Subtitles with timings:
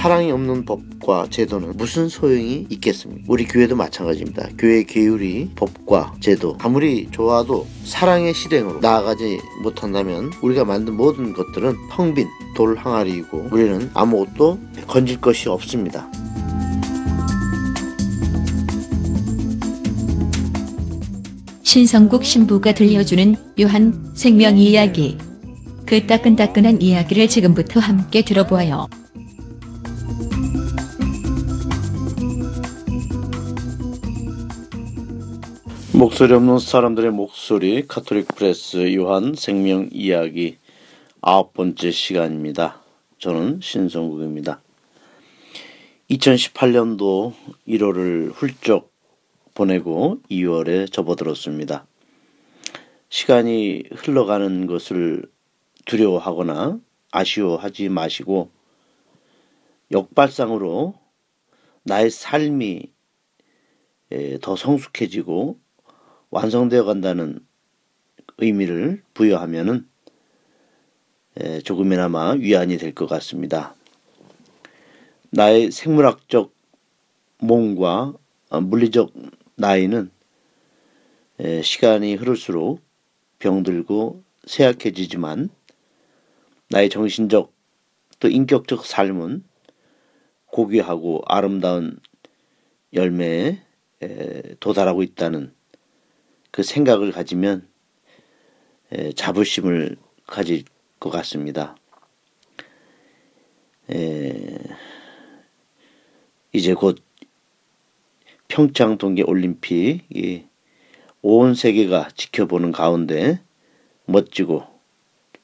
[0.00, 3.22] 사랑이 없는 법과 제도는 무슨 소용이 있겠습니까?
[3.28, 4.48] 우리 교회도 마찬가지입니다.
[4.56, 12.26] 교회 계율이 법과 제도 아무리 좋아도 사랑의 실행으로 나아가지 못한다면 우리가 만든 모든 것들은 텅빈
[12.56, 16.10] 돌 항아리이고 우리는 아무것도 건질 것이 없습니다.
[21.62, 25.18] 신성국 신부가 들려주는 요한 생명 이야기.
[25.84, 28.88] 그 따끈따끈한 이야기를 지금부터 함께 들어보아요.
[36.00, 40.56] 목소리 없는 사람들의 목소리 카톨릭 프레스 요한 생명 이야기
[41.20, 42.80] 아홉 번째 시간입니다.
[43.18, 44.62] 저는 신성국입니다.
[46.08, 47.34] 2018년도
[47.68, 48.90] 1월을 훌쩍
[49.52, 51.84] 보내고 2월에 접어들었습니다.
[53.10, 55.24] 시간이 흘러가는 것을
[55.84, 56.80] 두려워하거나
[57.12, 58.48] 아쉬워하지 마시고
[59.92, 60.94] 역발상으로
[61.82, 62.90] 나의 삶이
[64.40, 65.58] 더 성숙해지고
[66.30, 67.40] 완성되어 간다는
[68.38, 69.88] 의미를 부여하면은
[71.64, 73.74] 조금이나마 위안이 될 것 같습니다.
[75.30, 76.52] 나의 생물학적
[77.38, 78.14] 몸과
[78.50, 79.12] 물리적
[79.56, 80.10] 나이는
[81.62, 82.80] 시간이 흐를수록
[83.38, 85.50] 병들고 쇠약해지지만
[86.68, 87.52] 나의 정신적
[88.18, 89.44] 또 인격적 삶은
[90.46, 91.98] 고귀하고 아름다운
[92.92, 93.60] 열매에
[94.58, 95.54] 도달하고 있다는
[96.50, 97.68] 그 생각을 가지면
[99.14, 100.64] 자부심을 가질
[100.98, 101.76] 것 같습니다.
[106.52, 107.02] 이제 곧
[108.48, 110.46] 평창 동계 올림픽이
[111.22, 113.40] 온 세계가 지켜보는 가운데
[114.06, 114.66] 멋지고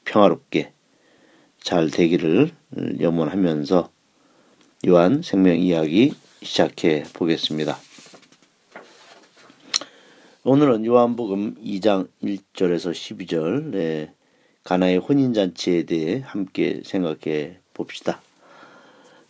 [0.04, 0.72] 평화롭게
[1.60, 2.50] 잘 되기를
[3.00, 3.90] 염원하면서
[4.88, 7.78] 요한 생명 이야기 시작해 보겠습니다.
[10.48, 14.14] 오늘은 요한복음 2장 1절에서 12절 네,
[14.62, 18.22] 가나의 혼인잔치에 대해 함께 생각해 봅시다.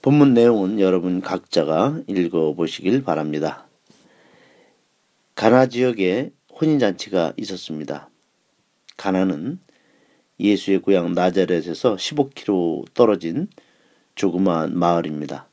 [0.03, 3.67] 본문 내용은 여러분 각자가 읽어보시길 바랍니다.
[5.35, 8.11] 가나 지역에 혼인잔치가 있었습니다.
[8.99, 9.59] 가나는
[10.39, 13.49] 예수의 고향 나자렛에서 15km 떨어진
[14.17, 15.49] 조그마한 마을입니다.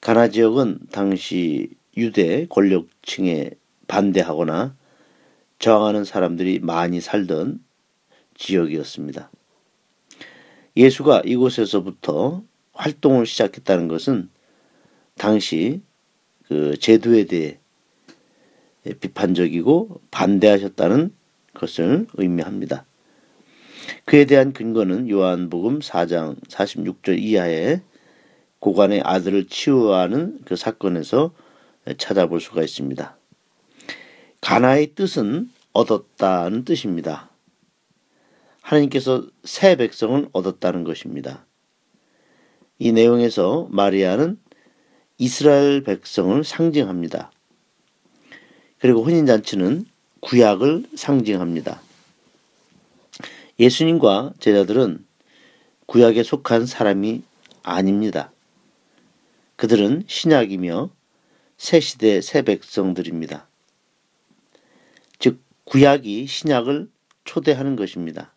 [0.00, 1.68] 가나 지역은 당시
[1.98, 3.50] 유대 권력층에
[3.86, 4.76] 반대하거나
[5.58, 7.62] 저항하는 사람들이 많이 살던
[8.36, 9.30] 지역이었습니다.
[10.76, 12.42] 예수가 이곳에서부터
[12.72, 14.28] 활동을 시작했다는 것은
[15.16, 15.82] 당시
[16.48, 17.58] 그 제도에 대해
[19.00, 21.14] 비판적이고 반대하셨다는
[21.54, 22.84] 것을 의미합니다.
[24.04, 27.80] 그에 대한 근거는 요한복음 4장 46절 이하에
[28.58, 31.32] 고관의 아들을 치유하는 그 사건에서
[31.98, 33.16] 찾아볼 수가 있습니다.
[34.44, 37.30] 가나의 뜻은 얻었다는 뜻입니다.
[38.60, 41.46] 하나님께서 새 백성을 얻었다는 것입니다.
[42.78, 44.38] 이 내용에서 마리아는
[45.16, 47.32] 이스라엘 백성을 상징합니다.
[48.80, 49.86] 그리고 혼인잔치는
[50.20, 51.80] 구약을 상징합니다.
[53.58, 55.06] 예수님과 제자들은
[55.86, 57.22] 구약에 속한 사람이
[57.62, 58.30] 아닙니다.
[59.56, 60.90] 그들은 신약이며
[61.56, 63.48] 새 시대 새 백성들입니다.
[65.64, 66.90] 즉 구약이 신약을
[67.24, 68.34] 초대하는 것입니다.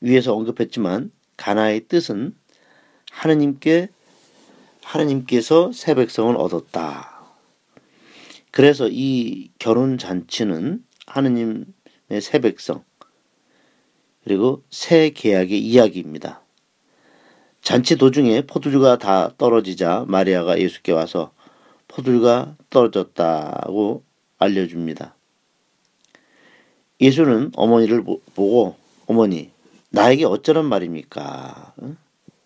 [0.00, 2.36] 위에서 언급했지만 가나의 뜻은
[3.10, 3.88] 하느님께
[4.82, 7.24] 하느님께서 새 백성을 얻었다.
[8.50, 11.66] 그래서 이 결혼 잔치는 하느님의
[12.20, 12.84] 새 백성
[14.24, 16.42] 그리고 새 계약의 이야기입니다.
[17.62, 21.32] 잔치 도중에 포도주가 다 떨어지자 마리아가 예수께 와서
[21.88, 24.04] 포도주가 떨어졌다고
[24.38, 25.15] 알려줍니다.
[27.00, 28.76] 예수는 어머니를 보고
[29.06, 29.50] 어머니
[29.90, 31.74] 나에게 어쩌란 말입니까?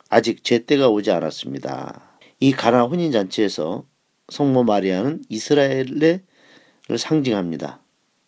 [0.09, 2.03] 아직 제 때가 오지 않았습니다.
[2.41, 3.85] 이 가나 혼인 잔치에서
[4.29, 6.21] 성모 마리아는 이스라엘을
[6.97, 7.81] 상징합니다.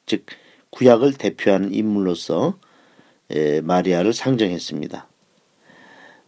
[0.06, 0.26] 즉
[0.70, 2.58] 구약을 대표하는 인물로서
[3.62, 5.08] 마리아를 상정했습니다.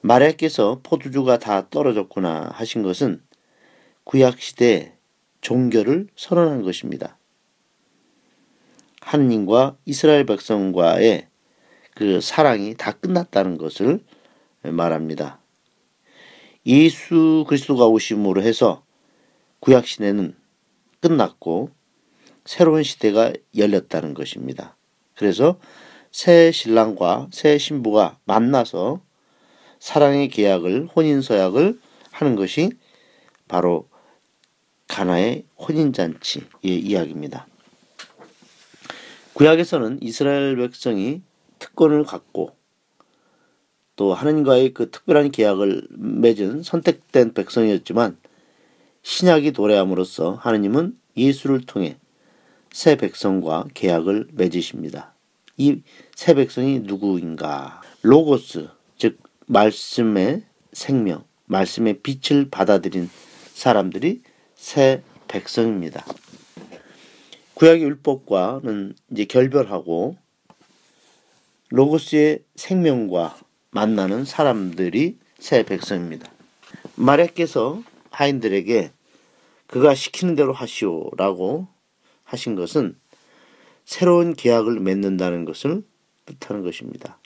[0.00, 3.22] 마리아께서 포도주가 다 떨어졌구나 하신 것은
[4.04, 4.96] 구약 시대
[5.40, 7.16] 종교를 선언한 것입니다.
[9.04, 11.28] 하느님과 이스라엘 백성과의
[11.94, 14.00] 그 사랑이 다 끝났다는 것을
[14.62, 15.38] 말합니다.
[16.66, 18.82] 예수 그리스도가 오심으로 해서
[19.60, 20.34] 구약 시대는
[21.00, 21.70] 끝났고
[22.44, 24.76] 새로운 시대가 열렸다는 것입니다.
[25.14, 25.58] 그래서
[26.10, 29.02] 새 신랑과 새 신부가 만나서
[29.78, 31.78] 사랑의 계약을 혼인 서약을
[32.10, 32.70] 하는 것이
[33.48, 33.88] 바로
[34.88, 37.46] 가나의 혼인 잔치의 이야기입니다.
[39.34, 41.22] 구약에서는 이스라엘 백성이
[41.58, 42.50] 특권을 갖고
[43.96, 48.16] 또 하나님과의 그 특별한 계약을 맺은 선택된 백성이었지만
[49.02, 51.96] 신약이 도래함으로써 하나님은 예수를 통해
[52.72, 55.14] 새 백성과 계약을 맺으십니다.
[55.58, 55.82] 이
[56.14, 57.82] 새 백성이 누구인가?
[58.02, 60.42] 로고스, 즉 말씀의
[60.72, 63.10] 생명, 말씀의 빛을 받아들인
[63.52, 64.22] 사람들이
[64.54, 66.04] 새 백성입니다.
[67.64, 70.18] 구약의 율법과는 이제 결별하고
[71.70, 73.38] 로고스의 생명과
[73.70, 76.30] 만나는 사람들이 새 백성입니다.
[76.96, 78.92] 마리아께서 하인들에게
[79.66, 81.66] 그가 시키는 대로 하시오라고
[82.24, 82.98] 하신 것은
[83.86, 85.84] 새로운 계약을 맺는다는 것을
[86.26, 87.18] 뜻하는 것입니다.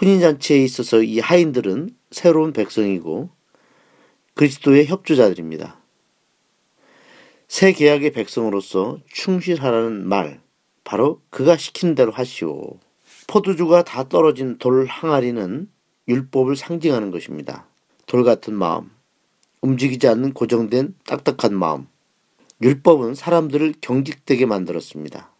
[0.00, 3.30] 혼인잔치에 있어서 이 하인들은 새로운 백성이고
[4.34, 5.85] 그리스도의 협조자들입니다.
[7.48, 10.40] 새 계약의 백성으로서 충실하라는 말,
[10.84, 12.78] 바로 그가 시키는 대로 하시오.
[13.28, 15.68] 포도주가 다 떨어진 돌 항아리는
[16.08, 17.66] 율법을 상징하는 것입니다.
[18.06, 18.90] 돌 같은 마음,
[19.62, 21.86] 움직이지 않는 고정된 딱딱한 마음.
[22.62, 25.30] 율법은 사람들을 경직되게 만들었습니다.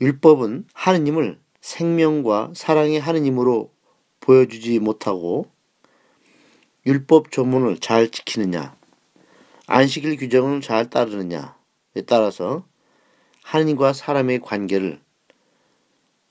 [0.00, 3.70] 율법은 하느님을 생명과 사랑의 하느님으로
[4.20, 5.46] 보여주지 못하고
[6.86, 8.77] 율법 조문을 잘 지키느냐,
[9.70, 11.52] 안식일 규정을 잘 따르느냐에
[12.06, 12.66] 따라서
[13.42, 14.98] 하느님과 사람의 관계를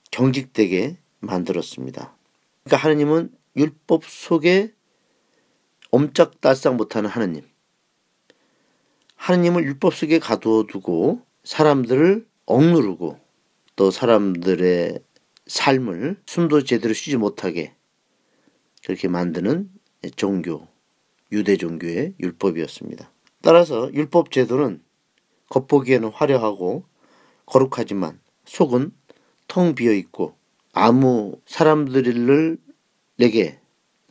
[0.09, 2.17] 경직되게 만들었습니다.
[2.63, 4.73] 그러니까 하느님은 율법 속에
[5.91, 7.43] 옴짝달싹 못하는 하느님.
[9.15, 13.19] 하느님을 율법 속에 가두어 두고 사람들을 억누르고
[13.75, 14.99] 또 사람들의
[15.45, 17.75] 삶을 숨도 제대로 쉬지 못하게
[18.83, 19.69] 그렇게 만드는
[20.15, 20.67] 종교,
[21.31, 23.11] 유대 종교의 율법이었습니다.
[23.47, 24.83] 따라서 율법 제도는
[25.47, 26.83] 겉보기에는 화려하고
[27.45, 28.91] 거룩하지만 속은
[29.47, 30.35] 텅 비어 있고
[30.73, 32.57] 아무 사람들을
[33.15, 33.57] 내게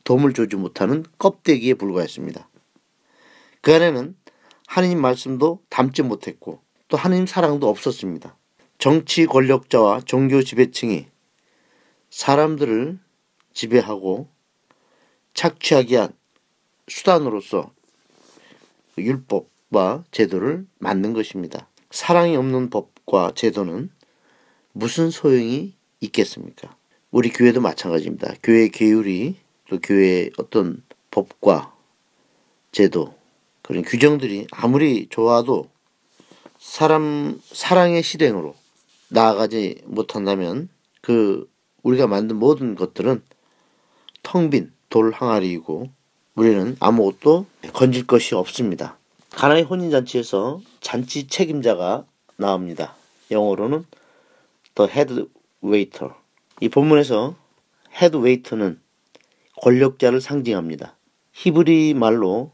[0.05, 2.49] 도움을 주지 못하는 껍데기에 불과했습니다.
[3.61, 4.17] 그 안에는
[4.69, 8.39] 하느님 말씀도 담지 못했고 또 하느님 사랑도 없었습니다.
[8.79, 11.09] 정치 권력자와 종교 지배층이
[12.09, 12.99] 사람들을
[13.53, 14.31] 지배하고
[15.35, 16.17] 착취하게 한
[16.89, 17.76] 수단으로서
[18.99, 21.69] 율법과 제도를 만든 것입니다.
[21.91, 23.91] 사랑이 없는 법과 제도는
[24.73, 26.77] 무슨 소용이 있겠습니까?
[27.11, 28.35] 우리 교회도 마찬가지입니다.
[28.43, 29.37] 교회 계율이
[29.69, 31.75] 또 교회의 어떤 법과
[32.73, 33.15] 제도
[33.63, 35.69] 그런 규정들이 아무리 좋아도
[36.59, 38.55] 사람 사랑의 실행으로
[39.09, 40.69] 나아가지 못한다면
[41.01, 41.51] 그
[41.83, 43.23] 우리가 만든 모든 것들은
[44.23, 45.91] 텅 빈 돌 항아리이고
[46.37, 48.99] 우리는 아무것도 건질 것이 없습니다.
[49.31, 52.05] 가나의 혼인잔치에서 잔치 책임자가
[52.37, 52.95] 나옵니다.
[53.31, 53.87] 영어로는
[54.75, 55.29] the head
[55.65, 56.13] waiter.
[56.61, 57.35] 이 본문에서
[57.91, 58.79] head waiter는
[59.63, 60.95] 권력자를 상징합니다.
[61.33, 62.53] 히브리 말로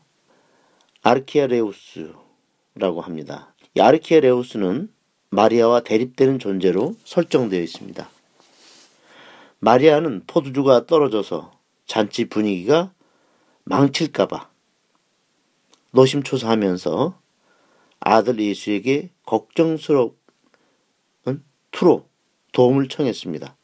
[1.02, 3.52] 아르키아레우스라고 합니다.
[3.74, 4.92] 이 아르키아레우스는
[5.30, 8.08] 마리아와 대립되는 존재로 설정되어 있습니다.
[9.58, 11.52] 마리아는 포도주가 떨어져서
[11.86, 12.92] 잔치 분위기가
[13.64, 14.50] 망칠까봐
[15.92, 17.20] 노심초사하면서
[18.00, 20.14] 아들 예수에게 걱정스러운
[21.70, 22.08] 투로
[22.52, 23.56] 도움을 청했습니다.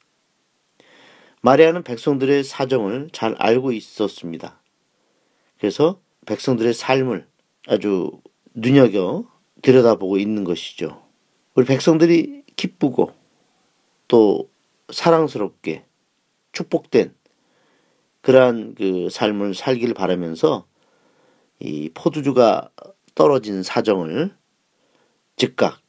[1.41, 4.61] 마리아는 백성들의 사정을 잘 알고 있었습니다.
[5.59, 7.27] 그래서 백성들의 삶을
[7.67, 8.21] 아주
[8.55, 9.25] 눈여겨
[9.63, 11.03] 들여다보고 있는 것이죠.
[11.55, 13.13] 우리 백성들이 기쁘고
[14.07, 14.51] 또
[14.91, 15.85] 사랑스럽게
[16.53, 17.15] 축복된
[18.29, 20.67] 그러한 그 삶을 살기를 바라면서
[21.61, 22.69] 이 포도주가
[23.15, 24.35] 떨어진 사정을
[25.37, 25.81] 즉각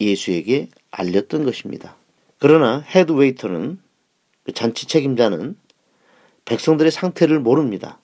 [0.00, 1.94] 예수에게 알렸던 것입니다.
[2.40, 3.78] 그러나 헤드웨이터는
[4.42, 5.56] 그 잔치 책임자는
[6.46, 8.00] 백성들의 상태를 모릅니다.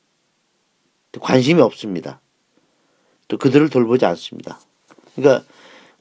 [1.21, 2.21] 관심이 없습니다.
[3.27, 4.61] 또 그들을 돌보지 않습니다.
[5.17, 5.45] 그러니까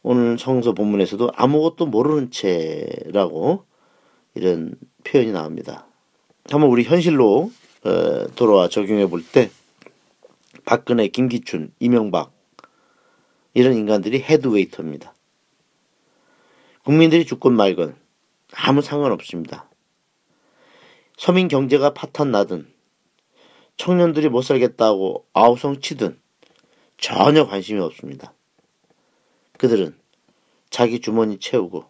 [0.04, 3.66] 오늘 성서 본문에서도 아무것도 모르는 채라고
[4.36, 5.88] 이런 표현이 나옵니다.
[6.52, 7.52] 한번 우리 현실로
[7.84, 9.52] 어, 돌아와 적용해 볼 때
[10.66, 12.32] 박근혜, 김기춘, 이명박
[13.54, 15.14] 이런 인간들이 헤드웨이터입니다.
[16.84, 17.96] 국민들이 죽건 말건
[18.54, 19.70] 아무 상관없습니다.
[21.18, 22.72] 서민 경제가 파탄 나든
[23.78, 26.20] 청년들이 못 살겠다고 아우성 치든
[26.98, 28.34] 전혀 관심이 없습니다.
[29.58, 29.98] 그들은
[30.70, 31.86] 자기 주머니 채우고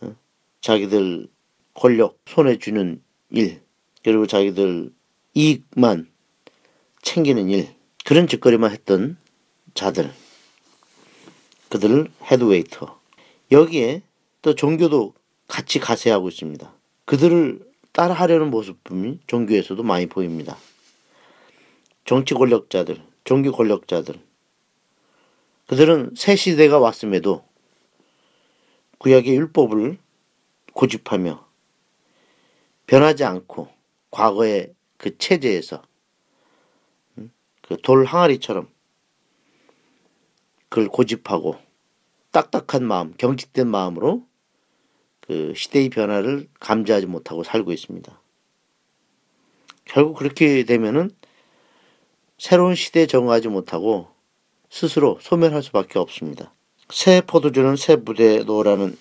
[0.00, 0.16] 어?
[0.60, 1.28] 자기들
[1.74, 3.62] 권력 손에 쥐는 일
[4.08, 4.90] 그리고 자기들
[5.34, 6.10] 이익만
[7.02, 7.68] 챙기는 일
[8.06, 9.18] 그런 짓거리만 했던
[9.74, 10.10] 자들
[11.68, 12.98] 그들을 헤드웨이터
[13.52, 14.00] 여기에
[14.40, 15.12] 또 종교도
[15.46, 16.72] 같이 가세하고 있습니다.
[17.04, 17.60] 그들을
[17.92, 20.56] 따라하려는 모습이 종교에서도 많이 보입니다.
[22.06, 24.18] 정치 권력자들, 종교 권력자들
[25.66, 27.44] 그들은 새 시대가 왔음에도
[28.96, 29.98] 구약의 율법을
[30.72, 31.46] 고집하며
[32.86, 33.76] 변하지 않고
[34.10, 35.82] 과거의 그 체제에서
[37.68, 38.66] 그 돌 항아리처럼
[40.70, 41.56] 그걸 고집하고
[42.30, 44.26] 딱딱한 마음, 경직된 마음으로
[45.20, 48.20] 그 시대의 변화를 감지하지 못하고 살고 있습니다.
[49.84, 51.10] 결국 그렇게 되면은
[52.38, 54.08] 새로운 시대에 적응하지 못하고
[54.70, 56.54] 스스로 소멸할 수밖에 없습니다.
[56.90, 58.96] 새 포도주는 새 놓으라는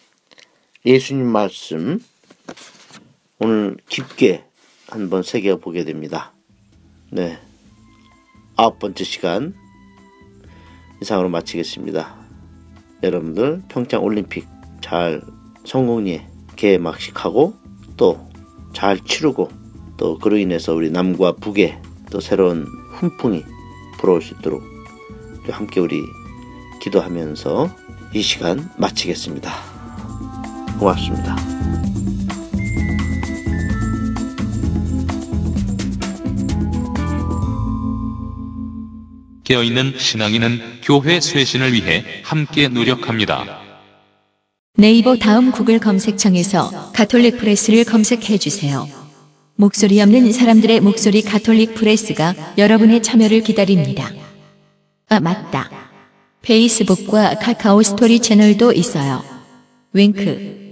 [0.86, 2.04] 예수님 말씀
[3.40, 4.47] 오늘 깊게
[4.88, 6.34] 한번 새겨 보게 됩니다.
[7.12, 7.38] 네.
[8.56, 9.54] 아홉 번째 시간
[11.02, 12.16] 이상으로 마치겠습니다.
[13.04, 14.48] 여러분들 평창 올림픽
[14.82, 15.22] 잘
[15.66, 17.54] 성공리에 개막식하고
[17.98, 18.28] 또
[18.78, 19.50] 잘 치르고
[19.98, 23.44] 또 그로 인해서 우리 남과 북에 또 새로운 훈풍이
[23.98, 24.62] 불어올 수 있도록
[25.48, 26.00] 또 함께 우리
[26.84, 27.72] 기도하면서
[28.14, 29.52] 이 시간 마치겠습니다.
[30.80, 31.57] 고맙습니다.
[39.48, 43.62] 깨어있는 신앙인은 교회 쇄신을 위해 함께 노력합니다.
[44.76, 48.88] 네이버 다음 구글 검색창에서 가톨릭 프레스를 검색해 주세요.
[49.56, 54.12] 목소리 없는 사람들의 목소리 가톨릭 프레스가 여러분의 참여를 기다립니다.
[55.08, 55.72] 아, 맞다.
[56.42, 59.24] 페이스북과 카카오 스토리 채널도 있어요.
[59.94, 60.67] 윙크.